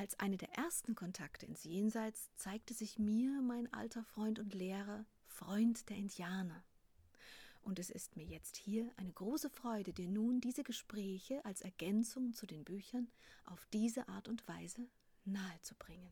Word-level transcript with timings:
Als 0.00 0.18
eine 0.18 0.38
der 0.38 0.50
ersten 0.54 0.94
Kontakte 0.94 1.44
ins 1.44 1.62
Jenseits 1.62 2.30
zeigte 2.34 2.72
sich 2.72 2.98
mir 2.98 3.42
mein 3.42 3.70
alter 3.70 4.02
Freund 4.02 4.38
und 4.38 4.54
Lehrer, 4.54 5.04
Freund 5.26 5.90
der 5.90 5.98
Indianer. 5.98 6.64
Und 7.60 7.78
es 7.78 7.90
ist 7.90 8.16
mir 8.16 8.24
jetzt 8.24 8.56
hier 8.56 8.90
eine 8.96 9.12
große 9.12 9.50
Freude, 9.50 9.92
dir 9.92 10.08
nun 10.08 10.40
diese 10.40 10.62
Gespräche 10.62 11.44
als 11.44 11.60
Ergänzung 11.60 12.32
zu 12.32 12.46
den 12.46 12.64
Büchern 12.64 13.10
auf 13.44 13.66
diese 13.74 14.08
Art 14.08 14.26
und 14.28 14.48
Weise 14.48 14.88
nahezubringen. 15.26 16.10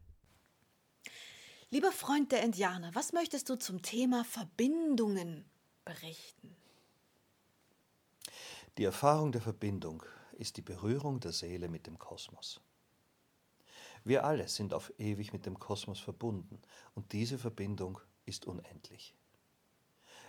Lieber 1.70 1.91
Freund 1.91 2.30
der 2.30 2.42
Indianer, 2.42 2.95
was 2.95 3.14
möchtest 3.14 3.48
du 3.48 3.56
zum 3.56 3.80
Thema 3.80 4.23
Verbindungen 4.23 5.47
berichten? 5.86 6.55
Die 8.77 8.84
Erfahrung 8.84 9.33
der 9.33 9.41
Verbindung 9.41 10.02
ist 10.33 10.58
die 10.58 10.62
Berührung 10.62 11.20
der 11.20 11.33
Seele 11.33 11.70
mit 11.70 11.86
dem 11.86 11.98
Kosmos. 11.98 12.61
Wir 14.09 14.25
alle 14.25 14.48
sind 14.48 14.73
auf 14.73 14.91
ewig 14.98 15.34
mit 15.34 15.45
dem 15.45 15.59
Kosmos 15.59 16.01
verbunden 16.01 16.62
und 16.95 17.12
diese 17.12 17.37
Verbindung 17.37 18.01
ist 18.25 18.47
unendlich. 18.47 19.14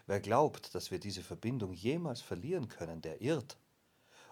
Wer 0.06 0.20
glaubt, 0.20 0.76
dass 0.76 0.92
wir 0.92 1.00
diese 1.00 1.24
Verbindung 1.24 1.72
jemals 1.72 2.20
verlieren 2.20 2.68
können, 2.68 3.02
der 3.02 3.22
irrt 3.22 3.58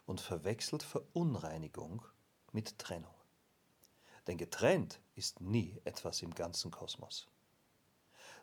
und 0.06 0.20
verwechselt 0.20 0.84
Verunreinigung 0.84 2.04
mit 2.52 2.78
Trennung. 2.78 3.14
Denn 4.28 4.38
getrennt 4.38 5.00
ist 5.16 5.40
nie 5.40 5.80
etwas 5.86 6.24
im 6.24 6.36
ganzen 6.36 6.70
Kosmos. 6.70 7.30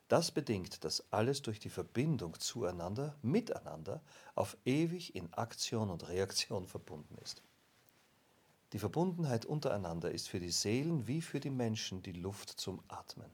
Das 0.08 0.30
bedingt, 0.30 0.84
dass 0.84 1.12
alles 1.12 1.42
durch 1.42 1.60
die 1.60 1.68
Verbindung 1.68 2.40
zueinander, 2.40 3.14
miteinander, 3.20 4.00
auf 4.34 4.56
ewig 4.64 5.14
in 5.14 5.30
Aktion 5.34 5.90
und 5.90 6.08
Reaktion 6.08 6.66
verbunden 6.66 7.18
ist. 7.18 7.42
Die 8.74 8.80
Verbundenheit 8.80 9.46
untereinander 9.46 10.10
ist 10.10 10.28
für 10.28 10.40
die 10.40 10.50
Seelen 10.50 11.06
wie 11.06 11.22
für 11.22 11.38
die 11.38 11.48
Menschen 11.48 12.02
die 12.02 12.10
Luft 12.10 12.50
zum 12.50 12.82
Atmen. 12.88 13.32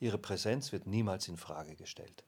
Ihre 0.00 0.18
Präsenz 0.18 0.70
wird 0.70 0.86
niemals 0.86 1.28
in 1.28 1.38
Frage 1.38 1.76
gestellt. 1.76 2.22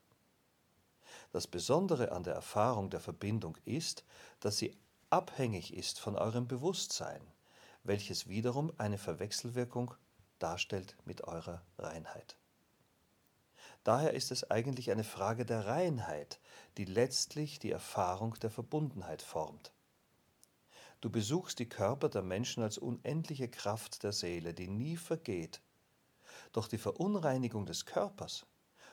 Das 1.31 1.45
Besondere 1.45 2.11
an 2.11 2.23
der 2.23 2.33
Erfahrung 2.33 2.89
der 2.89 3.01
Verbindung 3.01 3.55
ist, 3.65 4.03
dass 4.39 4.57
sie 4.57 4.75
abhängig 5.11 5.75
ist 5.75 5.99
von 5.99 6.15
eurem 6.15 6.47
Bewusstsein, 6.47 7.21
welches 7.83 8.27
wiederum 8.27 8.73
eine 8.79 8.97
Verwechselwirkung 8.97 9.93
darstellt 10.39 10.95
mit 11.05 11.25
eurer 11.25 11.61
Reinheit. 11.77 12.35
Daher 13.83 14.13
ist 14.13 14.31
es 14.31 14.49
eigentlich 14.49 14.89
eine 14.89 15.03
Frage 15.03 15.45
der 15.45 15.67
Reinheit, 15.67 16.39
die 16.77 16.85
letztlich 16.85 17.59
die 17.59 17.69
Erfahrung 17.69 18.33
der 18.41 18.49
Verbundenheit 18.49 19.21
formt. 19.21 19.74
Du 21.05 21.11
besuchst 21.11 21.59
die 21.59 21.69
Körper 21.69 22.09
der 22.09 22.23
Menschen 22.23 22.63
als 22.63 22.79
unendliche 22.79 23.47
Kraft 23.47 24.01
der 24.01 24.11
Seele, 24.11 24.55
die 24.55 24.67
nie 24.67 24.97
vergeht. 24.97 25.61
Doch 26.51 26.67
die 26.67 26.79
Verunreinigung 26.79 27.67
des 27.67 27.85
Körpers 27.85 28.47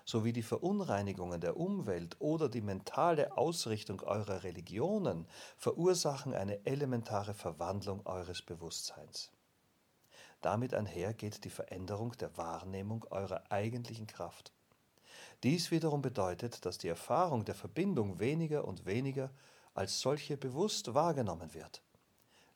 sowie 0.04 0.34
die 0.34 0.42
Verunreinigungen 0.42 1.40
der 1.40 1.56
Umwelt 1.56 2.16
oder 2.18 2.50
die 2.50 2.60
mentale 2.60 3.38
Ausrichtung 3.38 4.02
eurer 4.02 4.42
Religionen 4.42 5.26
verursachen 5.56 6.34
eine 6.34 6.66
elementare 6.66 7.32
Verwandlung 7.32 8.04
eures 8.04 8.42
Bewusstseins. 8.42 9.32
Damit 10.42 10.74
einher 10.74 11.14
geht 11.14 11.44
die 11.44 11.48
Veränderung 11.48 12.12
der 12.18 12.36
Wahrnehmung 12.36 13.06
eurer 13.10 13.50
eigentlichen 13.50 14.06
Kraft. 14.06 14.52
Dies 15.42 15.70
wiederum 15.70 16.02
bedeutet, 16.02 16.66
dass 16.66 16.76
die 16.76 16.88
Erfahrung 16.88 17.46
der 17.46 17.54
Verbindung 17.54 18.20
weniger 18.20 18.66
und 18.68 18.84
weniger 18.84 19.30
als 19.72 19.98
solche 20.02 20.36
bewusst 20.36 20.92
wahrgenommen 20.92 21.54
wird. 21.54 21.82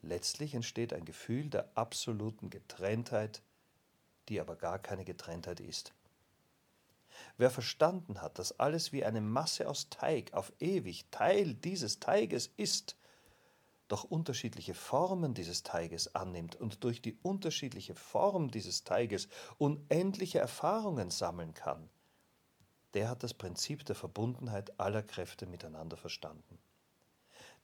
Letztlich 0.02 0.54
entsteht 0.54 0.92
ein 0.92 1.04
Gefühl 1.04 1.50
der 1.50 1.70
absoluten 1.74 2.50
Getrenntheit, 2.50 3.42
die 4.28 4.40
aber 4.40 4.56
gar 4.56 4.78
keine 4.78 5.04
Getrenntheit 5.04 5.60
ist. 5.60 5.92
Wer 7.38 7.50
verstanden 7.50 8.20
hat, 8.20 8.38
dass 8.38 8.58
alles 8.58 8.92
wie 8.92 9.04
eine 9.04 9.20
Masse 9.20 9.68
aus 9.68 9.88
Teig 9.88 10.32
auf 10.32 10.52
ewig 10.60 11.06
Teil 11.10 11.54
dieses 11.54 11.98
Teiges 11.98 12.52
ist, 12.56 12.96
doch 13.88 14.04
unterschiedliche 14.04 14.74
Formen 14.74 15.32
dieses 15.34 15.62
Teiges 15.62 16.14
annimmt 16.14 16.56
und 16.56 16.82
durch 16.82 17.00
die 17.00 17.16
unterschiedliche 17.22 17.94
Form 17.94 18.50
dieses 18.50 18.84
Teiges 18.84 19.28
unendliche 19.58 20.40
Erfahrungen 20.40 21.10
sammeln 21.10 21.54
kann, 21.54 21.88
der 22.94 23.08
hat 23.08 23.22
das 23.22 23.34
Prinzip 23.34 23.84
der 23.84 23.94
Verbundenheit 23.94 24.78
aller 24.80 25.02
Kräfte 25.02 25.46
miteinander 25.46 25.96
verstanden. 25.96 26.58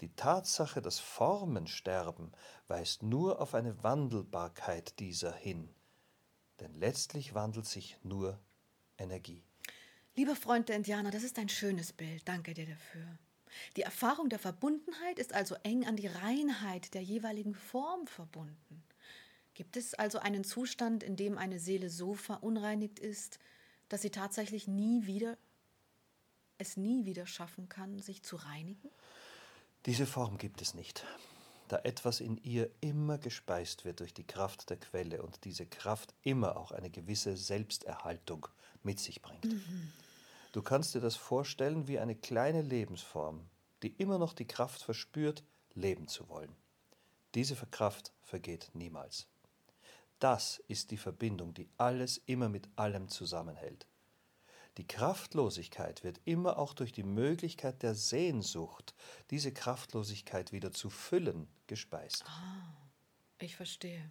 Die 0.03 0.13
Tatsache, 0.17 0.83
dass 0.83 0.99
Formen 0.99 1.69
sterben, 1.69 2.33
weist 2.67 3.05
nur 3.05 3.41
auf 3.41 3.55
eine 3.55 3.85
Wandelbarkeit 3.85 4.99
dieser 4.99 5.33
hin, 5.33 5.73
denn 6.59 6.75
letztlich 6.75 7.35
wandelt 7.35 7.67
sich 7.67 7.97
nur 8.03 8.41
Energie. 8.99 9.45
Lieber 10.17 10.35
Freund 10.35 10.69
der 10.69 10.75
Indianer, 10.75 11.13
das 11.13 11.23
ist 11.23 11.39
ein 11.39 11.49
schönes 11.49 11.93
Bild. 11.93 12.27
Danke 12.27 12.53
dir 12.53 12.67
dafür. 12.67 13.07
Die 13.77 13.83
Erfahrung 13.83 14.29
der 14.29 14.41
Verbundenheit 14.41 15.21
ist 15.21 15.35
also 15.35 15.55
eng 15.63 15.87
an 15.87 15.95
die 15.95 16.09
Reinheit 16.09 16.95
der 16.95 17.03
jeweiligen 17.03 17.55
Form 17.55 18.09
verbunden. 18.09 18.83
Gibt 19.55 19.77
es 19.77 19.95
also 19.95 20.19
einen 20.19 20.43
Zustand, 20.43 21.05
in 21.05 21.15
dem 21.15 21.39
eine 21.39 21.61
Seele 21.61 21.91
so 21.91 22.15
verunreinigt 22.15 22.99
ist, 22.99 23.39
dass 23.89 24.03
sie 24.03 24.11
tatsächlich 24.11 24.67
nie 24.67 25.07
wieder 25.07 25.39
es 26.59 26.77
nie 26.77 27.05
wieder 27.05 27.27
schaffen 27.27 27.69
kann, 27.69 27.99
sich 27.99 28.23
zu 28.23 28.37
reinigen? 28.37 28.91
Diese 29.87 30.07
Form 30.07 30.39
gibt 30.39 30.63
es 30.63 30.75
nicht, 30.75 31.05
da 31.67 31.79
etwas 31.79 32.21
in 32.21 32.37
ihr 32.45 32.71
immer 32.81 33.19
gespeist 33.19 33.85
wird 33.85 33.99
durch 33.99 34.15
die 34.15 34.27
Kraft 34.27 34.71
der 34.71 34.77
Quelle 34.77 35.23
und 35.23 35.45
diese 35.45 35.67
Kraft 35.67 36.15
immer 36.23 36.57
auch 36.57 36.71
eine 36.71 36.89
gewisse 36.89 37.37
Selbsterhaltung 37.37 38.47
mit 38.85 39.01
sich 39.01 39.23
bringt. 39.23 39.49
Du 40.53 40.63
kannst 40.63 40.95
dir 40.95 41.01
das 41.01 41.17
vorstellen 41.17 41.89
wie 41.89 41.99
eine 41.99 42.15
kleine 42.15 42.63
Lebensform, 42.63 43.49
die 43.83 43.89
immer 43.89 44.19
noch 44.19 44.35
die 44.35 44.47
Kraft 44.47 44.83
verspürt, 44.83 45.43
leben 45.75 46.07
zu 46.07 46.29
wollen. 46.29 46.55
Diese 47.35 47.57
Kraft 47.57 48.13
vergeht 48.23 48.71
niemals. 48.75 49.27
Das 50.21 50.63
ist 50.69 50.93
die 50.93 50.97
Verbindung, 50.97 51.55
die 51.55 51.69
alles 51.77 52.23
immer 52.27 52.49
mit 52.49 52.69
allem 52.77 53.09
zusammenhält. 53.09 53.89
Die 54.79 54.87
Kraftlosigkeit 54.87 56.03
wird 56.03 56.21
immer 56.25 56.59
auch 56.59 56.73
durch 56.73 56.93
die 56.93 57.03
Möglichkeit 57.03 57.83
der 57.83 57.95
Sehnsucht, 57.95 58.95
diese 59.31 59.53
Kraftlosigkeit 59.53 60.53
wieder 60.53 60.73
zu 60.73 60.89
füllen, 60.89 61.47
gespeist. 61.67 62.25
Ah, 62.27 62.75
ich 63.39 63.57
verstehe. 63.57 64.11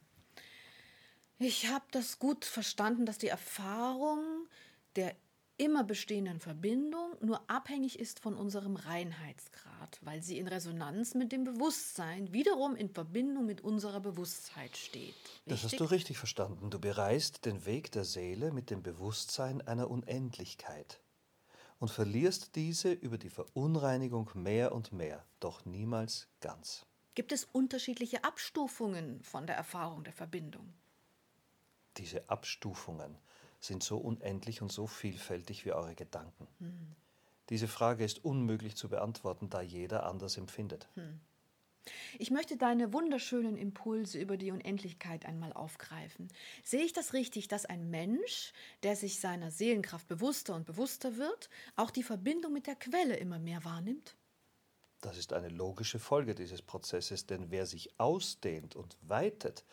Ich 1.39 1.69
habe 1.69 1.85
das 1.91 2.19
gut 2.19 2.45
verstanden, 2.45 3.07
dass 3.07 3.17
die 3.17 3.29
Erfahrung 3.29 4.47
der 4.95 5.15
immer 5.61 5.83
bestehenden 5.83 6.39
Verbindung 6.39 7.15
nur 7.21 7.47
abhängig 7.47 7.99
ist 7.99 8.19
von 8.19 8.35
unserem 8.35 8.75
Reinheitsgrad, 8.75 9.99
weil 10.01 10.23
sie 10.23 10.39
in 10.39 10.47
Resonanz 10.47 11.13
mit 11.13 11.31
dem 11.31 11.43
Bewusstsein 11.43 12.33
wiederum 12.33 12.75
in 12.75 12.89
Verbindung 12.89 13.45
mit 13.45 13.61
unserer 13.61 13.99
Bewusstheit 13.99 14.75
steht. 14.75 15.13
Richtig? 15.13 15.43
Das 15.45 15.63
hast 15.63 15.79
du 15.79 15.83
richtig 15.83 16.17
verstanden. 16.17 16.71
Du 16.71 16.79
bereist 16.79 17.45
den 17.45 17.63
Weg 17.67 17.91
der 17.91 18.05
Seele 18.05 18.51
mit 18.51 18.71
dem 18.71 18.81
Bewusstsein 18.81 19.61
einer 19.61 19.91
Unendlichkeit 19.91 20.99
und 21.77 21.91
verlierst 21.91 22.55
diese 22.55 22.91
über 22.91 23.19
die 23.19 23.29
Verunreinigung 23.29 24.31
mehr 24.33 24.71
und 24.71 24.91
mehr, 24.91 25.23
doch 25.39 25.63
niemals 25.65 26.27
ganz. 26.39 26.87
Gibt 27.13 27.31
es 27.31 27.43
unterschiedliche 27.43 28.23
Abstufungen 28.23 29.21
von 29.21 29.45
der 29.45 29.57
Erfahrung 29.57 30.03
der 30.03 30.13
Verbindung? 30.13 30.73
Diese 31.97 32.27
Abstufungen 32.29 33.19
sind 33.61 33.83
so 33.83 33.97
unendlich 33.97 34.61
und 34.61 34.71
so 34.71 34.87
vielfältig 34.87 35.65
wie 35.65 35.71
eure 35.71 35.95
Gedanken. 35.95 36.47
Hm. 36.59 36.95
Diese 37.49 37.67
Frage 37.67 38.03
ist 38.03 38.23
unmöglich 38.25 38.75
zu 38.75 38.89
beantworten, 38.89 39.49
da 39.49 39.61
jeder 39.61 40.05
anders 40.05 40.37
empfindet. 40.37 40.89
Hm. 40.95 41.19
Ich 42.19 42.29
möchte 42.29 42.57
deine 42.57 42.93
wunderschönen 42.93 43.57
Impulse 43.57 44.19
über 44.19 44.37
die 44.37 44.51
Unendlichkeit 44.51 45.25
einmal 45.25 45.51
aufgreifen. 45.53 46.27
Sehe 46.63 46.83
ich 46.83 46.93
das 46.93 47.13
richtig, 47.13 47.47
dass 47.47 47.65
ein 47.65 47.89
Mensch, 47.89 48.53
der 48.83 48.95
sich 48.95 49.19
seiner 49.19 49.49
Seelenkraft 49.49 50.07
bewusster 50.07 50.55
und 50.55 50.65
bewusster 50.65 51.17
wird, 51.17 51.49
auch 51.75 51.89
die 51.89 52.03
Verbindung 52.03 52.53
mit 52.53 52.67
der 52.67 52.75
Quelle 52.75 53.15
immer 53.15 53.39
mehr 53.39 53.63
wahrnimmt? 53.63 54.15
Das 55.01 55.17
ist 55.17 55.33
eine 55.33 55.49
logische 55.49 55.97
Folge 55.97 56.35
dieses 56.35 56.61
Prozesses, 56.61 57.25
denn 57.25 57.49
wer 57.49 57.65
sich 57.65 57.99
ausdehnt 57.99 58.75
und 58.75 58.95
weitet, 59.01 59.65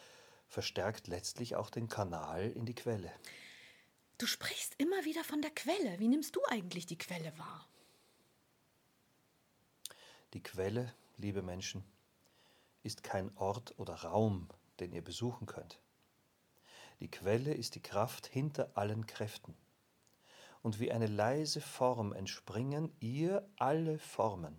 verstärkt 0.49 1.07
letztlich 1.07 1.57
auch 1.57 1.69
den 1.69 1.89
Kanal 1.89 2.51
in 2.51 2.65
die 2.65 2.75
Quelle. 2.75 3.13
Du 4.19 4.27
sprichst 4.27 4.75
immer 4.79 5.05
wieder 5.05 5.23
von 5.23 5.43
der 5.43 5.53
Quelle. 5.53 6.01
Wie 6.01 6.09
nimmst 6.09 6.35
du 6.35 6.41
eigentlich 6.49 6.87
die 6.87 6.99
Quelle 6.99 7.39
wahr? 7.39 7.69
Die 10.35 10.43
Quelle, 10.43 10.93
liebe 11.17 11.41
Menschen, 11.41 11.85
ist 12.83 13.05
kein 13.05 13.35
Ort 13.37 13.79
oder 13.79 13.95
Raum, 13.95 14.49
den 14.81 14.93
ihr 14.93 15.03
besuchen 15.03 15.47
könnt. 15.47 15.79
Die 16.99 17.09
Quelle 17.09 17.55
ist 17.55 17.77
die 17.77 17.81
Kraft 17.81 18.27
hinter 18.27 18.73
allen 18.75 19.07
Kräften. 19.07 19.57
Und 20.63 20.81
wie 20.81 20.91
eine 20.91 21.07
leise 21.07 21.61
Form 21.61 22.13
entspringen 22.13 22.93
ihr 22.99 23.49
alle 23.57 24.01
Formen. 24.01 24.59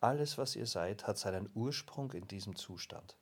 Alles, 0.00 0.36
was 0.36 0.56
ihr 0.56 0.66
seid, 0.66 1.06
hat 1.06 1.16
seinen 1.16 1.50
Ursprung 1.54 2.12
in 2.12 2.28
diesem 2.28 2.54
Zustand. 2.54 3.16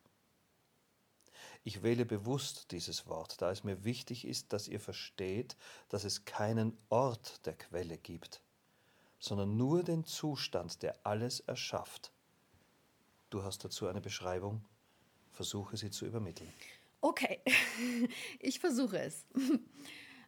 Ich 1.62 1.82
wähle 1.82 2.06
bewusst 2.06 2.70
dieses 2.72 3.06
Wort, 3.06 3.42
da 3.42 3.50
es 3.50 3.64
mir 3.64 3.84
wichtig 3.84 4.26
ist, 4.26 4.52
dass 4.52 4.66
ihr 4.66 4.80
versteht, 4.80 5.56
dass 5.88 6.04
es 6.04 6.24
keinen 6.24 6.76
Ort 6.88 7.44
der 7.44 7.54
Quelle 7.54 7.98
gibt, 7.98 8.42
sondern 9.18 9.56
nur 9.56 9.82
den 9.82 10.04
Zustand, 10.04 10.82
der 10.82 10.98
alles 11.04 11.40
erschafft. 11.40 12.12
Du 13.28 13.42
hast 13.42 13.64
dazu 13.64 13.86
eine 13.86 14.00
Beschreibung, 14.00 14.64
versuche 15.32 15.76
sie 15.76 15.90
zu 15.90 16.06
übermitteln. 16.06 16.52
Okay, 17.02 17.40
ich 18.38 18.58
versuche 18.58 18.98
es. 18.98 19.26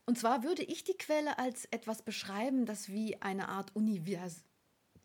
Und 0.04 0.18
zwar 0.18 0.42
würde 0.42 0.62
ich 0.62 0.84
die 0.84 0.96
Quelle 0.96 1.38
als 1.38 1.64
etwas 1.66 2.02
beschreiben, 2.02 2.66
das 2.66 2.88
wie 2.88 3.20
eine 3.22 3.48
Art 3.48 3.74
Univers 3.74 4.44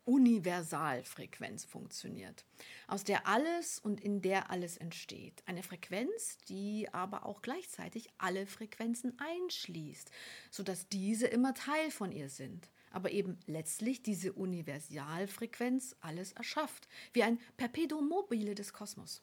Universalfrequenz 0.07 1.65
funktioniert, 1.65 2.45
aus 2.87 3.03
der 3.03 3.27
alles 3.27 3.77
und 3.77 3.99
in 3.99 4.21
der 4.21 4.49
alles 4.49 4.77
entsteht. 4.77 5.43
Eine 5.45 5.63
Frequenz, 5.63 6.37
die 6.47 6.87
aber 6.93 7.25
auch 7.25 7.41
gleichzeitig 7.41 8.07
alle 8.17 8.47
Frequenzen 8.47 9.17
einschließt, 9.19 10.09
sodass 10.49 10.87
diese 10.87 11.27
immer 11.27 11.53
Teil 11.53 11.91
von 11.91 12.13
ihr 12.13 12.29
sind. 12.29 12.69
Aber 12.91 13.11
eben 13.11 13.37
letztlich 13.47 14.01
diese 14.01 14.31
Universalfrequenz 14.31 15.97
alles 15.99 16.31
erschafft, 16.31 16.87
wie 17.11 17.23
ein 17.23 17.37
Perpetuum 17.57 18.07
mobile 18.07 18.55
des 18.55 18.71
Kosmos, 18.71 19.21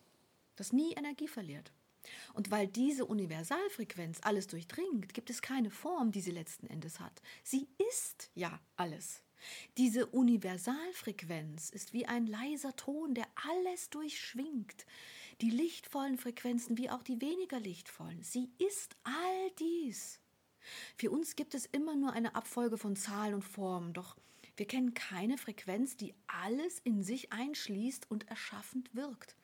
das 0.55 0.75
nie 0.75 0.93
Energie 0.93 1.29
verliert. 1.29 1.73
Und 2.35 2.51
weil 2.51 2.67
diese 2.67 3.07
Universalfrequenz 3.07 4.19
alles 4.23 4.49
durchdringt, 4.49 5.15
gibt 5.15 5.31
es 5.31 5.41
keine 5.41 5.71
Form, 5.71 6.13
die 6.13 6.21
sie 6.21 6.31
letzten 6.31 6.67
Endes 6.67 7.01
hat. 7.01 7.23
Sie 7.43 7.69
ist 7.91 8.31
ja 8.35 8.61
alles. 8.77 9.23
Diese 9.77 10.07
Universalfrequenz 10.07 11.71
ist 11.71 11.93
wie 11.93 12.07
ein 12.07 12.27
leiser 12.27 12.75
Ton, 12.77 13.15
der 13.15 13.27
alles 13.53 13.91
durchschwingt. 13.91 14.87
Die 15.41 15.51
lichtvollen 15.51 16.17
Frequenzen 16.19 16.79
wie 16.79 16.91
auch 16.91 17.03
die 17.03 17.21
weniger 17.21 17.61
lichtvollen. 17.61 18.23
Sie 18.23 18.51
ist 18.59 18.97
all 19.05 19.51
dies. 19.59 20.21
Für 20.97 21.11
uns 21.11 21.37
gibt 21.37 21.55
es 21.55 21.67
immer 21.67 21.97
nur 21.97 22.13
eine 22.13 22.35
Abfolge 22.35 22.79
von 22.79 22.97
Zahlen 22.97 23.35
und 23.35 23.45
Formen, 23.45 23.93
doch 23.93 24.17
wir 24.57 24.67
kennen 24.67 24.95
keine 24.95 25.37
Frequenz, 25.37 25.97
die 25.97 26.15
alles 26.27 26.79
in 26.79 27.03
sich 27.03 27.33
einschließt 27.33 28.11
und 28.11 28.29
erschaffend 28.29 28.95
wirkt. 28.95 29.37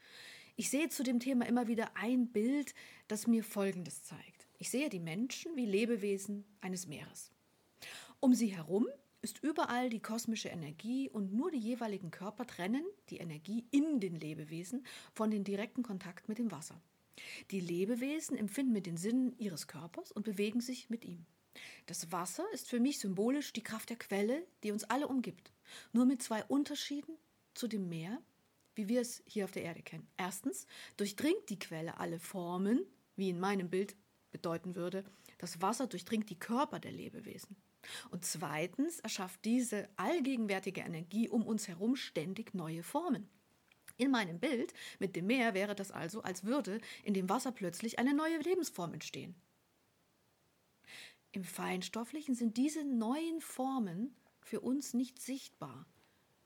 Ich 0.57 0.71
sehe 0.71 0.89
zu 0.89 1.03
dem 1.03 1.21
Thema 1.21 1.47
immer 1.47 1.67
wieder 1.67 1.97
ein 1.97 2.29
Bild, 2.29 2.75
das 3.09 3.27
mir 3.27 3.43
Folgendes 3.43 4.05
zeigt. 4.05 4.47
Ich 4.59 4.71
sehe 4.71 4.89
die 4.89 5.01
Menschen 5.01 5.57
wie 5.57 5.67
Lebewesen 5.67 6.45
eines 6.61 6.87
Meeres. 6.87 7.33
Um 8.21 8.35
sie 8.35 8.55
herum 8.55 8.87
ist 9.23 9.43
überall 9.43 9.91
die 9.91 10.01
kosmische 10.01 10.49
Energie 10.49 11.11
und 11.11 11.33
nur 11.33 11.51
die 11.51 11.59
jeweiligen 11.59 12.11
Körper 12.11 12.47
trennen 12.47 12.85
die 13.11 13.19
Energie 13.19 13.67
in 13.71 14.01
den 14.01 14.15
Lebewesen 14.15 14.87
von 15.13 15.31
dem 15.31 15.45
direkten 15.45 15.83
Kontakt 15.83 16.29
mit 16.29 16.39
dem 16.39 16.51
Wasser. 16.51 16.81
Die 17.51 17.61
Lebewesen 17.61 18.37
empfinden 18.37 18.73
mit 18.73 18.87
den 18.87 18.97
Sinnen 18.97 19.37
ihres 19.39 19.67
Körpers 19.67 20.11
und 20.11 20.25
bewegen 20.25 20.61
sich 20.61 20.89
mit 20.89 21.05
ihm. 21.05 21.27
Das 21.87 22.13
Wasser 22.13 22.45
ist 22.53 22.69
für 22.69 22.81
mich 22.81 22.99
symbolisch 22.99 23.53
die 23.53 23.63
Kraft 23.63 23.91
der 23.91 23.99
Quelle, 23.99 24.47
die 24.63 24.73
uns 24.73 24.85
alle 24.85 25.09
umgibt. 25.09 25.53
Nur 25.93 26.07
mit 26.07 26.23
zwei 26.23 26.45
Unterschieden 26.45 27.17
zu 27.55 27.69
dem 27.69 27.89
Meer, 27.89 28.23
wie 28.75 28.89
wir 28.89 29.01
es 29.01 29.23
hier 29.27 29.45
auf 29.45 29.51
der 29.51 29.65
Erde 29.65 29.83
kennen. 29.83 30.09
Erstens 30.17 30.67
durchdringt 30.97 31.49
die 31.49 31.59
Quelle 31.59 31.99
alle 31.99 32.19
Formen, 32.19 32.87
wie 33.17 33.29
in 33.29 33.41
meinem 33.41 33.69
Bild 33.69 33.97
bedeuten 34.31 34.77
würde, 34.77 35.05
das 35.41 35.63
Wasser 35.63 35.87
durchdringt 35.87 36.29
die 36.29 36.39
Körper 36.39 36.79
der 36.79 36.93
Lebewesen. 36.93 37.57
Und 38.11 38.27
zweitens 38.27 39.01
erschafft 39.01 39.43
diese 39.45 39.89
allgegenwärtige 39.97 40.83
Energie 40.83 41.31
um 41.31 41.47
uns 41.47 41.67
herum 41.67 41.97
ständig 41.97 42.55
neue 42.55 42.83
Formen. 42.83 43.29
In 43.97 44.11
meinem 44.11 44.39
Bild 44.39 44.75
mit 44.99 45.17
dem 45.17 45.27
Meer 45.27 45.55
wäre 45.55 45.75
das 45.75 45.91
also, 45.91 46.23
als 46.23 46.45
würde 46.45 46.81
in 47.05 47.15
dem 47.15 47.29
Wasser 47.29 47.53
plötzlich 47.53 47.99
eine 47.99 48.15
neue 48.15 48.39
Lebensform 48.39 48.93
entstehen. 48.93 49.35
Im 51.33 51.45
Feinstofflichen 51.45 52.35
sind 52.35 52.57
diese 52.59 52.85
neuen 52.85 53.41
Formen 53.41 54.15
für 54.43 54.61
uns 54.61 54.95
nicht 54.95 55.21
sichtbar, 55.21 55.87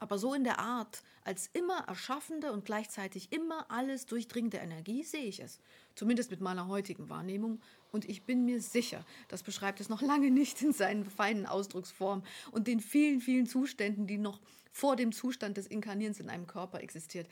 aber 0.05 0.19
so 0.19 0.35
in 0.35 0.45
der 0.45 0.59
Art, 0.59 1.03
als 1.25 1.49
immer 1.55 1.89
erschaffende 1.89 2.53
und 2.53 2.67
gleichzeitig 2.67 3.33
immer 3.33 3.71
alles 3.71 4.05
durchdringende 4.05 4.59
Energie 4.59 5.03
sehe 5.03 5.25
ich 5.25 5.41
es, 5.41 5.61
zumindest 5.95 6.31
mit 6.31 6.43
meiner 6.43 6.69
heutigen 6.69 7.09
Wahrnehmung, 7.09 7.62
und 7.91 8.06
ich 8.06 8.25
bin 8.25 8.45
mir 8.45 8.61
sicher, 8.61 9.03
das 9.29 9.43
beschreibt 9.43 9.81
es 9.81 9.89
noch 9.89 10.03
lange 10.03 10.31
nicht 10.31 10.61
in 10.61 10.75
seinen 10.75 11.06
feinen 11.06 11.47
Ausdrucksformen 11.47 12.23
und 12.53 12.67
den 12.67 12.81
vielen, 12.81 13.23
vielen 13.23 13.47
Zuständen, 13.47 14.06
die 14.06 14.19
noch 14.19 14.43
vor 14.73 14.95
dem 14.95 15.11
Zustand 15.11 15.56
des 15.56 15.69
Inkarnierens 15.69 16.21
in 16.21 16.29
einem 16.29 16.47
Körper 16.47 16.83
existiert. 16.83 17.27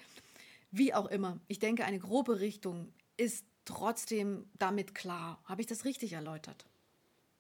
Wie 0.71 0.95
auch 0.95 1.07
immer, 1.07 1.39
ich 1.49 1.59
denke, 1.59 1.85
eine 1.85 1.99
grobe 1.99 2.41
Richtung 2.41 2.91
ist 3.19 3.45
trotzdem 3.67 4.49
damit 4.59 4.95
klar. 4.95 5.43
Habe 5.45 5.61
ich 5.61 5.67
das 5.67 5.85
richtig 5.85 6.15
erläutert? 6.15 6.65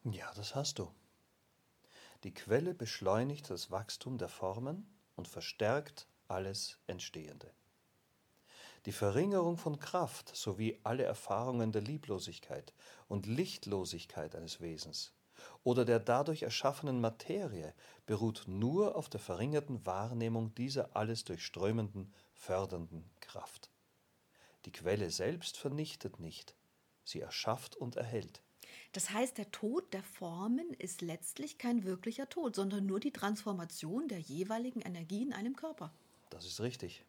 Ja, 0.04 0.30
das 0.34 0.54
hast 0.54 0.78
du. 0.78 0.92
Die 2.24 2.34
Quelle 2.34 2.74
beschleunigt 2.74 3.48
das 3.48 3.70
Wachstum 3.70 4.18
der 4.18 4.28
Formen 4.28 4.86
und 5.22 5.28
verstärkt 5.28 6.08
alles 6.26 6.80
Entstehende. 6.88 7.54
Die 8.86 8.92
Verringerung 8.92 9.56
von 9.56 9.78
Kraft 9.78 10.34
sowie 10.34 10.80
alle 10.82 11.04
Erfahrungen 11.04 11.70
der 11.70 11.80
Lieblosigkeit 11.80 12.74
und 13.06 13.26
Lichtlosigkeit 13.26 14.34
eines 14.34 14.60
Wesens 14.60 15.12
oder 15.62 15.84
der 15.84 16.00
dadurch 16.00 16.42
erschaffenen 16.42 17.00
Materie 17.00 17.72
beruht 18.04 18.42
nur 18.48 18.96
auf 18.96 19.08
der 19.08 19.20
verringerten 19.20 19.86
Wahrnehmung 19.86 20.56
dieser 20.56 20.96
alles 20.96 21.22
durchströmenden, 21.22 22.12
fördernden 22.34 23.08
Kraft. 23.20 23.70
Die 24.64 24.72
Quelle 24.72 25.08
selbst 25.12 25.56
vernichtet 25.56 26.18
nicht, 26.18 26.56
sie 27.04 27.20
erschafft 27.20 27.76
und 27.76 27.94
erhält. 27.94 28.42
Das 28.92 29.10
heißt, 29.10 29.38
der 29.38 29.50
Tod 29.50 29.92
der 29.94 30.02
Formen 30.02 30.74
ist 30.74 31.00
letztlich 31.00 31.56
kein 31.56 31.84
wirklicher 31.84 32.28
Tod, 32.28 32.54
sondern 32.54 32.84
nur 32.84 33.00
die 33.00 33.12
Transformation 33.12 34.06
der 34.06 34.18
jeweiligen 34.18 34.82
Energie 34.82 35.22
in 35.22 35.32
einem 35.32 35.56
Körper. 35.56 35.92
Das 36.28 36.44
ist 36.44 36.60
richtig. 36.60 37.04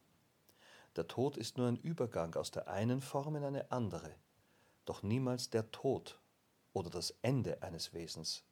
Der 0.96 1.08
Tod 1.08 1.38
ist 1.38 1.58
nur 1.58 1.68
ein 1.68 1.78
Übergang 1.78 2.36
aus 2.36 2.52
der 2.52 2.68
einen 2.70 3.02
Form 3.02 3.36
in 3.36 3.44
eine 3.44 3.72
andere, 3.72 4.16
doch 4.86 5.04
niemals 5.04 5.50
der 5.50 5.72
Tod 5.72 6.20
oder 6.72 6.90
das 6.90 7.16
Ende 7.22 7.62
eines 7.62 7.94
Wesens, 7.94 8.44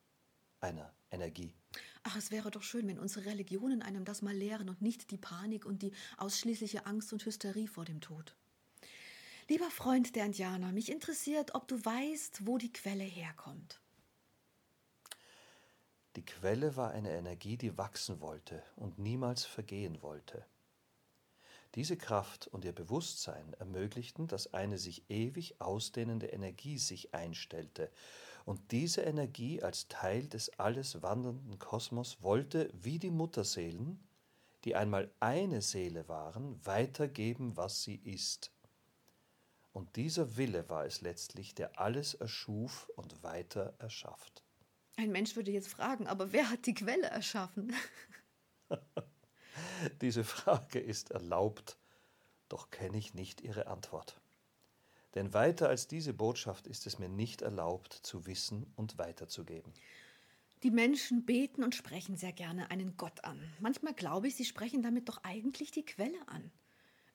einer 0.59 0.93
Energie. 1.09 1.53
Ach, 2.03 2.17
es 2.17 2.31
wäre 2.31 2.51
doch 2.51 2.63
schön, 2.63 2.87
wenn 2.87 2.99
unsere 2.99 3.25
Religionen 3.25 3.81
einem 3.81 4.05
das 4.05 4.21
mal 4.21 4.35
lehren 4.35 4.69
und 4.69 4.81
nicht 4.81 5.11
die 5.11 5.17
Panik 5.17 5.65
und 5.65 5.83
die 5.83 5.93
ausschließliche 6.17 6.85
Angst 6.85 7.13
und 7.13 7.25
Hysterie 7.25 7.67
vor 7.67 7.85
dem 7.85 8.01
Tod. 8.01 8.35
Lieber 9.51 9.69
Freund 9.69 10.15
der 10.15 10.27
Indianer, 10.27 10.71
mich 10.71 10.89
interessiert, 10.89 11.55
ob 11.55 11.67
du 11.67 11.75
weißt, 11.75 12.47
wo 12.47 12.57
die 12.57 12.71
Quelle 12.71 13.03
herkommt. 13.03 13.81
Die 16.15 16.23
Quelle 16.23 16.77
war 16.77 16.91
eine 16.91 17.11
Energie, 17.11 17.57
die 17.57 17.77
wachsen 17.77 18.21
wollte 18.21 18.63
und 18.77 18.97
niemals 18.97 19.43
vergehen 19.43 20.01
wollte. 20.01 20.45
Diese 21.75 21.97
Kraft 21.97 22.47
und 22.47 22.63
ihr 22.63 22.71
Bewusstsein 22.71 23.53
ermöglichten, 23.59 24.25
dass 24.29 24.53
eine 24.53 24.77
sich 24.77 25.03
ewig 25.09 25.59
ausdehnende 25.59 26.27
Energie 26.27 26.77
sich 26.77 27.13
einstellte, 27.13 27.91
und 28.45 28.71
diese 28.71 29.01
Energie 29.01 29.61
als 29.61 29.89
Teil 29.89 30.27
des 30.27 30.57
alles 30.59 31.01
wandernden 31.01 31.59
Kosmos 31.59 32.23
wollte, 32.23 32.69
wie 32.71 32.99
die 32.99 33.11
Mutterseelen, 33.11 33.99
die 34.63 34.77
einmal 34.77 35.11
eine 35.19 35.61
Seele 35.61 36.07
waren, 36.07 36.65
weitergeben, 36.65 37.57
was 37.57 37.83
sie 37.83 37.95
ist. 37.95 38.49
Und 39.73 39.95
dieser 39.95 40.37
Wille 40.37 40.69
war 40.69 40.85
es 40.85 41.01
letztlich, 41.01 41.55
der 41.55 41.79
alles 41.79 42.13
erschuf 42.13 42.91
und 42.95 43.23
weiter 43.23 43.73
erschafft. 43.79 44.43
Ein 44.97 45.11
Mensch 45.11 45.35
würde 45.35 45.51
jetzt 45.51 45.69
fragen, 45.69 46.07
aber 46.07 46.33
wer 46.33 46.49
hat 46.49 46.65
die 46.65 46.73
Quelle 46.73 47.07
erschaffen? 47.07 47.73
Diese 50.01 50.23
Frage 50.23 50.79
ist 50.79 51.11
erlaubt, 51.11 51.77
doch 52.49 52.69
kenne 52.69 52.97
ich 52.97 53.13
nicht 53.13 53.41
ihre 53.41 53.67
Antwort. 53.67 54.19
Denn 55.15 55.33
weiter 55.33 55.67
als 55.67 55.87
diese 55.87 56.13
Botschaft 56.13 56.67
ist 56.67 56.87
es 56.87 56.99
mir 56.99 57.09
nicht 57.09 57.41
erlaubt 57.41 57.93
zu 57.93 58.25
wissen 58.27 58.71
und 58.75 58.97
weiterzugeben. 58.97 59.73
Die 60.63 60.71
Menschen 60.71 61.25
beten 61.25 61.63
und 61.63 61.75
sprechen 61.75 62.15
sehr 62.15 62.33
gerne 62.33 62.69
einen 62.69 62.95
Gott 62.95 63.23
an. 63.23 63.41
Manchmal 63.59 63.93
glaube 63.93 64.27
ich, 64.27 64.35
sie 64.35 64.45
sprechen 64.45 64.83
damit 64.83 65.09
doch 65.09 65.23
eigentlich 65.23 65.71
die 65.71 65.85
Quelle 65.85 66.27
an. 66.27 66.51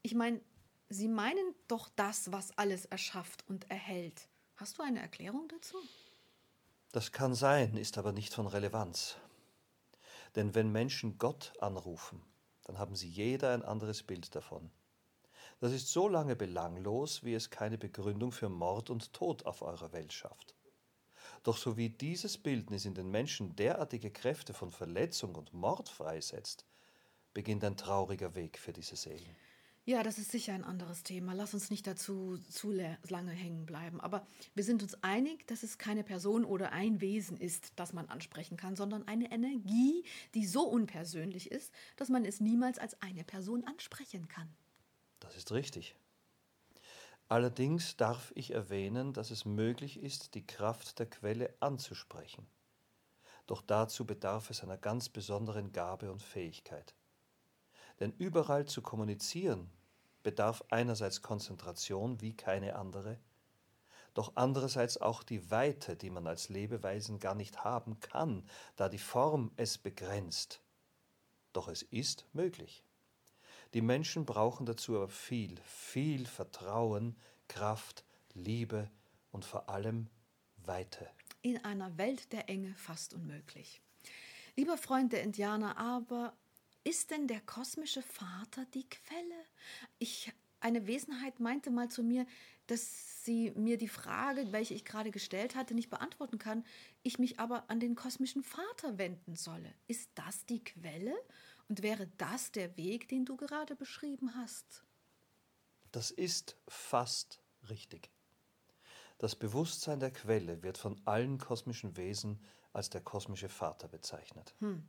Ich 0.02 0.14
meine, 0.14 0.40
sie 0.88 1.08
meinen 1.08 1.54
doch 1.68 1.88
das, 1.96 2.32
was 2.32 2.56
alles 2.56 2.86
erschafft 2.86 3.44
und 3.48 3.70
erhält. 3.70 4.28
Hast 4.56 4.78
du 4.78 4.82
eine 4.82 5.00
Erklärung 5.00 5.48
dazu? 5.48 5.76
Das 6.92 7.12
kann 7.12 7.34
sein, 7.34 7.76
ist 7.76 7.98
aber 7.98 8.12
nicht 8.12 8.32
von 8.32 8.46
Relevanz. 8.46 9.16
Denn 10.34 10.54
wenn 10.54 10.70
Menschen 10.70 11.18
Gott 11.18 11.52
anrufen, 11.60 12.22
dann 12.64 12.78
haben 12.78 12.96
sie 12.96 13.08
jeder 13.08 13.52
ein 13.52 13.62
anderes 13.62 14.02
Bild 14.02 14.34
davon. 14.34 14.70
Das 15.60 15.72
ist 15.72 15.88
so 15.88 16.08
lange 16.08 16.36
belanglos, 16.36 17.24
wie 17.24 17.34
es 17.34 17.50
keine 17.50 17.78
Begründung 17.78 18.32
für 18.32 18.48
Mord 18.48 18.90
und 18.90 19.12
Tod 19.12 19.46
auf 19.46 19.62
eurer 19.62 19.92
Welt 19.92 20.12
schafft. 20.12 20.54
Doch 21.42 21.56
so 21.56 21.76
wie 21.76 21.88
dieses 21.88 22.36
Bildnis 22.38 22.84
in 22.84 22.94
den 22.94 23.10
Menschen 23.10 23.56
derartige 23.56 24.10
Kräfte 24.10 24.52
von 24.52 24.70
Verletzung 24.70 25.34
und 25.34 25.54
Mord 25.54 25.88
freisetzt, 25.88 26.66
beginnt 27.32 27.64
ein 27.64 27.76
trauriger 27.76 28.34
Weg 28.34 28.58
für 28.58 28.72
diese 28.72 28.96
Seelen. 28.96 29.36
Ja, 29.88 30.02
das 30.02 30.18
ist 30.18 30.32
sicher 30.32 30.52
ein 30.52 30.64
anderes 30.64 31.04
Thema. 31.04 31.32
Lass 31.32 31.54
uns 31.54 31.70
nicht 31.70 31.86
dazu 31.86 32.38
zu 32.50 32.72
lange 32.72 33.30
hängen 33.30 33.66
bleiben. 33.66 34.00
Aber 34.00 34.26
wir 34.56 34.64
sind 34.64 34.82
uns 34.82 35.00
einig, 35.04 35.46
dass 35.46 35.62
es 35.62 35.78
keine 35.78 36.02
Person 36.02 36.44
oder 36.44 36.72
ein 36.72 37.00
Wesen 37.00 37.36
ist, 37.36 37.72
das 37.76 37.92
man 37.92 38.08
ansprechen 38.08 38.56
kann, 38.56 38.74
sondern 38.74 39.06
eine 39.06 39.30
Energie, 39.30 40.04
die 40.34 40.44
so 40.44 40.64
unpersönlich 40.64 41.52
ist, 41.52 41.72
dass 41.94 42.08
man 42.08 42.24
es 42.24 42.40
niemals 42.40 42.80
als 42.80 43.00
eine 43.00 43.22
Person 43.22 43.62
ansprechen 43.62 44.26
kann. 44.26 44.52
Das 45.20 45.36
ist 45.36 45.52
richtig. 45.52 45.94
Allerdings 47.28 47.96
darf 47.96 48.32
ich 48.34 48.50
erwähnen, 48.50 49.12
dass 49.12 49.30
es 49.30 49.44
möglich 49.44 50.00
ist, 50.00 50.34
die 50.34 50.44
Kraft 50.44 50.98
der 50.98 51.06
Quelle 51.06 51.54
anzusprechen. 51.60 52.48
Doch 53.46 53.62
dazu 53.62 54.04
bedarf 54.04 54.50
es 54.50 54.64
einer 54.64 54.78
ganz 54.78 55.08
besonderen 55.08 55.70
Gabe 55.70 56.10
und 56.10 56.24
Fähigkeit. 56.24 56.96
Denn 58.00 58.12
überall 58.18 58.66
zu 58.66 58.82
kommunizieren 58.82 59.70
bedarf 60.26 60.64
einerseits 60.70 61.22
Konzentration 61.22 62.20
wie 62.20 62.34
keine 62.34 62.74
andere, 62.74 63.16
doch 64.12 64.32
andererseits 64.34 65.00
auch 65.00 65.22
die 65.22 65.52
Weite, 65.52 65.94
die 65.94 66.10
man 66.10 66.26
als 66.26 66.48
Lebeweisen 66.48 67.20
gar 67.20 67.36
nicht 67.36 67.62
haben 67.62 68.00
kann, 68.00 68.42
da 68.74 68.88
die 68.88 68.98
Form 68.98 69.52
es 69.54 69.78
begrenzt. 69.78 70.60
Doch 71.52 71.68
es 71.68 71.82
ist 71.82 72.26
möglich. 72.32 72.82
Die 73.72 73.82
Menschen 73.82 74.26
brauchen 74.26 74.66
dazu 74.66 74.96
aber 74.96 75.08
viel, 75.08 75.60
viel 75.62 76.26
Vertrauen, 76.26 77.14
Kraft, 77.46 78.04
Liebe 78.34 78.90
und 79.30 79.44
vor 79.44 79.68
allem 79.68 80.08
Weite. 80.56 81.08
In 81.42 81.64
einer 81.64 81.96
Welt 81.98 82.32
der 82.32 82.48
Enge 82.48 82.74
fast 82.74 83.14
unmöglich. 83.14 83.80
Lieber 84.56 84.76
Freund 84.76 85.12
der 85.12 85.22
Indianer, 85.22 85.78
aber 85.78 86.32
ist 86.86 87.10
denn 87.10 87.26
der 87.26 87.40
kosmische 87.40 88.00
Vater 88.00 88.64
die 88.72 88.88
Quelle? 88.88 89.44
Ich, 89.98 90.32
eine 90.60 90.86
Wesenheit 90.86 91.40
meinte 91.40 91.72
mal 91.72 91.90
zu 91.90 92.04
mir, 92.04 92.26
dass 92.68 93.24
sie 93.24 93.50
mir 93.56 93.76
die 93.76 93.88
Frage, 93.88 94.52
welche 94.52 94.74
ich 94.74 94.84
gerade 94.84 95.10
gestellt 95.10 95.56
hatte, 95.56 95.74
nicht 95.74 95.90
beantworten 95.90 96.38
kann, 96.38 96.64
ich 97.02 97.18
mich 97.18 97.40
aber 97.40 97.68
an 97.70 97.80
den 97.80 97.96
kosmischen 97.96 98.44
Vater 98.44 98.98
wenden 98.98 99.34
solle. 99.34 99.74
Ist 99.88 100.10
das 100.14 100.46
die 100.46 100.62
Quelle? 100.62 101.14
Und 101.68 101.82
wäre 101.82 102.06
das 102.18 102.52
der 102.52 102.76
Weg, 102.76 103.08
den 103.08 103.24
du 103.24 103.36
gerade 103.36 103.74
beschrieben 103.74 104.36
hast? 104.36 104.84
Das 105.90 106.12
ist 106.12 106.56
fast 106.68 107.40
richtig. 107.68 108.10
Das 109.18 109.34
Bewusstsein 109.34 109.98
der 109.98 110.12
Quelle 110.12 110.62
wird 110.62 110.78
von 110.78 111.00
allen 111.04 111.38
kosmischen 111.38 111.96
Wesen 111.96 112.40
als 112.72 112.90
der 112.90 113.00
kosmische 113.00 113.48
Vater 113.48 113.88
bezeichnet. 113.88 114.54
Hm. 114.60 114.86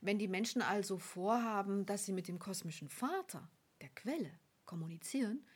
Wenn 0.00 0.18
die 0.18 0.28
Menschen 0.28 0.62
also 0.62 0.98
vorhaben, 0.98 1.86
dass 1.86 2.06
sie 2.06 2.12
mit 2.12 2.28
dem 2.28 2.38
kosmischen 2.38 2.88
Vater, 2.88 3.48
der 3.80 3.88
Quelle, 3.90 4.30
kommunizieren, 4.64 5.46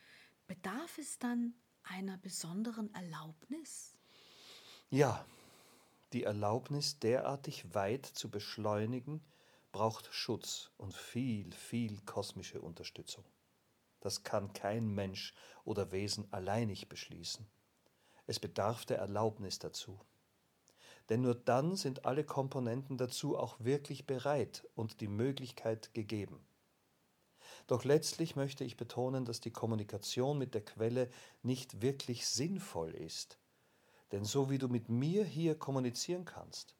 bedarf 0.47 0.97
es 0.97 1.19
dann 1.19 1.53
einer 1.83 2.17
besonderen 2.17 2.93
Erlaubnis? 2.93 3.95
Ja, 4.89 5.25
die 6.13 6.23
Erlaubnis 6.23 6.99
derartig 6.99 7.73
weit 7.73 8.05
zu 8.05 8.29
beschleunigen, 8.29 9.21
braucht 9.71 10.13
Schutz 10.13 10.71
und 10.77 10.95
viel, 10.95 11.51
viel 11.53 11.99
kosmische 12.01 12.61
Unterstützung. 12.61 13.23
Das 13.99 14.23
kann 14.23 14.53
kein 14.53 14.87
Mensch 14.87 15.33
oder 15.63 15.91
Wesen 15.91 16.27
alleinig 16.31 16.89
beschließen. 16.89 17.45
Es 18.25 18.39
bedarf 18.39 18.85
der 18.85 18.97
Erlaubnis 18.97 19.59
dazu 19.59 19.99
denn 21.09 21.21
nur 21.21 21.35
dann 21.35 21.75
sind 21.75 22.05
alle 22.05 22.23
Komponenten 22.23 22.97
dazu 22.97 23.37
auch 23.37 23.59
wirklich 23.59 24.05
bereit 24.05 24.67
und 24.75 25.01
die 25.01 25.07
Möglichkeit 25.07 25.93
gegeben. 25.93 26.45
Doch 27.67 27.83
letztlich 27.83 28.35
möchte 28.35 28.63
ich 28.63 28.77
betonen, 28.77 29.25
dass 29.25 29.41
die 29.41 29.51
Kommunikation 29.51 30.37
mit 30.37 30.53
der 30.53 30.65
Quelle 30.65 31.09
nicht 31.41 31.81
wirklich 31.81 32.27
sinnvoll 32.27 32.91
ist. 32.91 33.39
Denn 34.11 34.23
so 34.23 34.49
wie 34.49 34.57
du 34.57 34.67
mit 34.67 34.89
mir 34.89 35.23
hier 35.23 35.57
kommunizieren 35.57 36.25
kannst, 36.25 36.75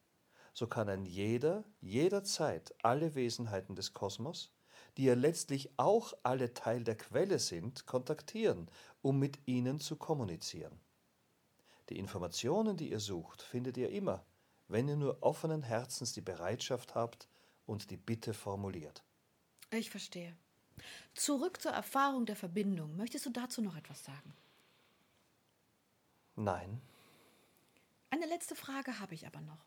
so 0.54 0.68
kann 0.68 0.90
ein 0.90 1.06
jeder 1.06 1.64
jederzeit 1.80 2.74
alle 2.84 3.16
Wesenheiten 3.16 3.76
des 3.76 3.94
Kosmos, 3.94 4.52
die 4.98 5.06
ja 5.06 5.14
letztlich 5.14 5.72
auch 5.78 6.14
alle 6.24 6.54
Teil 6.54 6.84
der 6.84 6.98
Quelle 6.98 7.40
sind, 7.40 7.86
kontaktieren, 7.86 8.70
um 9.02 9.20
mit 9.20 9.40
ihnen 9.46 9.80
zu 9.80 9.96
kommunizieren. 9.96 10.80
Die 11.90 11.98
Informationen, 11.98 12.78
die 12.78 12.92
ihr 12.92 13.00
sucht, 13.00 13.42
findet 13.42 13.78
ihr 13.78 13.90
immer, 13.90 14.24
wenn 14.68 14.88
ihr 14.88 14.96
nur 14.96 15.24
offenen 15.24 15.64
Herzens 15.64 16.14
die 16.14 16.22
Bereitschaft 16.22 16.94
habt 16.94 17.28
und 17.66 17.90
die 17.90 17.98
Bitte 17.98 18.34
formuliert. 18.34 19.04
Ich 19.72 19.90
verstehe. 19.90 20.36
Zurück 21.14 21.62
zur 21.62 21.72
Erfahrung 21.72 22.26
der 22.26 22.36
Verbindung. 22.36 22.96
Möchtest 22.96 23.26
du 23.26 23.32
dazu 23.32 23.62
noch 23.62 23.76
etwas 23.76 24.06
sagen? 24.06 24.34
Nein. 26.36 26.80
Eine 28.12 28.28
letzte 28.28 28.56
Frage 28.56 29.00
habe 29.00 29.14
ich 29.16 29.28
aber 29.28 29.42
noch. 29.42 29.66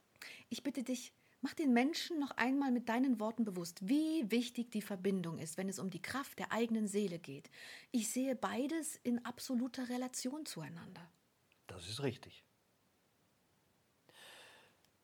Ich 0.48 0.62
bitte 0.62 0.82
dich, 0.82 1.12
mach 1.40 1.54
den 1.54 1.72
Menschen 1.72 2.18
noch 2.18 2.30
einmal 2.32 2.70
mit 2.70 2.88
deinen 2.88 3.20
Worten 3.20 3.44
bewusst, 3.44 3.88
wie 3.88 4.30
wichtig 4.30 4.70
die 4.70 4.82
Verbindung 4.82 5.38
ist, 5.38 5.58
wenn 5.58 5.68
es 5.68 5.78
um 5.78 5.90
die 5.90 6.02
Kraft 6.02 6.38
der 6.38 6.52
eigenen 6.52 6.86
Seele 6.86 7.18
geht. 7.18 7.50
Ich 7.90 8.10
sehe 8.10 8.36
beides 8.36 8.96
in 9.02 9.24
absoluter 9.24 9.88
Relation 9.88 10.46
zueinander. 10.46 11.08
Das 11.72 11.88
ist 11.88 12.02
richtig. 12.02 12.44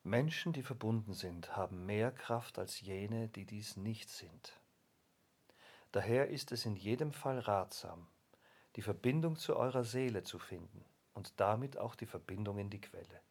Menschen, 0.03 0.53
die 0.53 0.63
verbunden 0.63 1.13
sind, 1.13 1.55
haben 1.57 1.85
mehr 1.85 2.11
Kraft 2.11 2.59
als 2.59 2.79
jene, 2.79 3.27
die 3.27 3.45
dies 3.45 3.75
nicht 3.75 4.09
sind. 4.09 4.53
Daher 5.91 6.29
ist 6.29 6.51
es 6.51 6.65
in 6.65 6.75
jedem 6.75 7.11
Fall 7.11 7.39
ratsam, 7.39 8.07
die 8.75 8.83
Verbindung 8.83 9.35
zu 9.35 9.55
eurer 9.55 9.83
Seele 9.83 10.23
zu 10.23 10.37
finden 10.37 10.85
und 11.15 11.39
damit 11.39 11.77
auch 11.77 11.95
die 11.95 12.05
Verbindung 12.05 12.59
in 12.59 12.69
die 12.69 12.81
Quelle. 12.81 13.21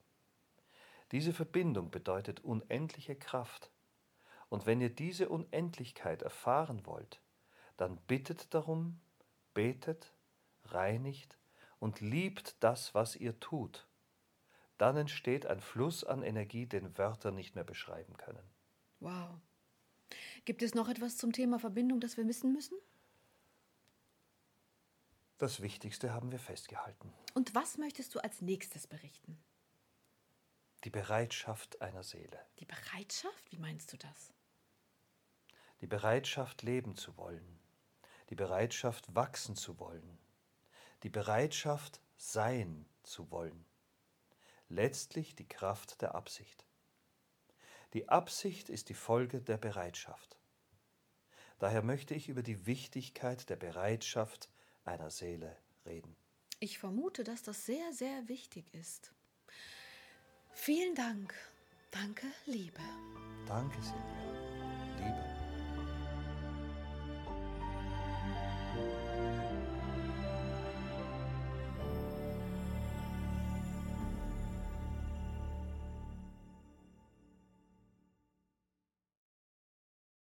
Diese 1.13 1.33
Verbindung 1.33 1.91
bedeutet 1.91 2.41
unendliche 2.41 3.17
Kraft, 3.17 3.71
und 4.51 4.67
wenn 4.67 4.81
ihr 4.81 4.91
diese 4.91 5.29
Unendlichkeit 5.29 6.23
erfahren 6.23 6.87
wollt, 6.87 7.21
dann 7.77 7.99
bittet 8.09 8.53
darum, 8.55 8.99
betet, 9.55 10.13
reinigt 10.65 11.39
und 11.79 12.01
liebt 12.01 12.57
das, 12.61 12.95
was 12.95 13.17
ihr 13.17 13.39
tut, 13.41 13.87
dann 14.79 14.97
entsteht 14.97 15.47
ein 15.47 15.61
Fluss 15.61 16.05
an 16.05 16.23
Energie, 16.23 16.67
den 16.67 16.97
Wörter 16.99 17.31
nicht 17.31 17.55
mehr 17.55 17.65
beschreiben 17.65 18.17
können. 18.17 18.49
Wow. 19.01 19.41
Gibt 20.45 20.63
es 20.63 20.75
noch 20.75 20.89
etwas 20.89 21.17
zum 21.17 21.33
Thema 21.33 21.59
Verbindung, 21.59 22.01
das 22.01 22.17
wir 22.17 22.27
wissen 22.27 22.53
müssen? 22.53 22.79
Das 25.39 25.61
Wichtigste 25.61 26.13
haben 26.13 26.33
wir 26.33 26.39
festgehalten. 26.39 27.13
Und 27.35 27.55
was 27.55 27.79
möchtest 27.79 28.15
du 28.15 28.21
als 28.21 28.41
nächstes 28.41 28.87
berichten? 28.87 29.39
Die 30.85 30.91
Bereitschaft 30.91 31.81
einer 31.81 32.03
Seele. 32.03 32.41
Die 32.59 32.65
Bereitschaft? 32.65 33.51
Wie 33.51 33.59
meinst 33.59 33.93
du 33.93 33.97
das? 33.97 34.33
Die 35.81 35.87
Bereitschaft, 35.87 36.63
leben 36.63 36.97
zu 36.97 37.17
wollen. 37.17 37.61
Die 38.31 38.35
Bereitschaft, 38.35 39.15
wachsen 39.15 39.55
zu 39.55 39.79
wollen 39.79 40.19
die 41.03 41.11
Bereitschaft, 41.11 42.01
sein 42.17 42.87
zu 43.03 43.31
wollen. 43.31 43.65
Letztlich 44.69 45.35
die 45.35 45.49
Kraft 45.49 46.03
der 46.03 46.15
Absicht. 46.15 46.67
Die 47.95 48.09
Absicht 48.09 48.69
ist 48.69 48.89
die 48.89 48.95
Folge 48.95 49.41
der 49.41 49.57
Bereitschaft. 49.57 50.39
Daher 51.59 51.83
möchte 51.83 52.15
ich 52.15 52.29
über 52.29 52.43
die 52.43 52.67
Wichtigkeit 52.67 53.49
der 53.49 53.57
Bereitschaft 53.57 54.51
einer 54.85 55.11
Seele 55.11 55.57
reden. 55.87 56.17
Ich 56.61 56.79
vermute, 56.79 57.25
dass 57.25 57.43
das 57.43 57.65
sehr, 57.65 57.93
sehr 57.93 58.29
wichtig 58.29 58.73
ist. 58.75 59.13
Vielen 60.53 60.95
Dank. 60.95 61.35
Danke, 61.91 62.27
Liebe. 62.47 62.81
Danke, 63.47 63.81
Silvia. 63.81 64.38